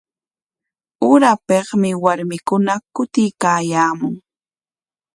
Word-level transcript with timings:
Urapikmi 1.11 1.89
warmikuna 2.03 2.73
kutiykaayaamun. 2.95 4.13